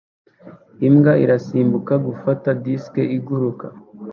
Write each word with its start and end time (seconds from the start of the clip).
Imbwa 0.87 1.11
irasimbuka 1.23 1.93
gufata 2.05 2.47
disiki 2.63 3.03
iguruka 3.17 3.67